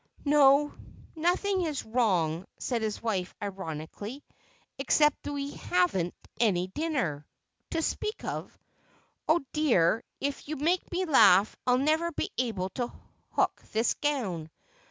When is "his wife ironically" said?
2.81-4.23